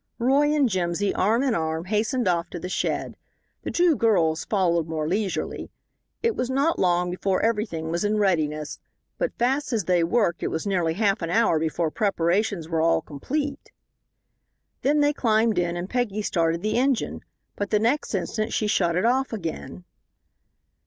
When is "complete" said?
13.03-13.71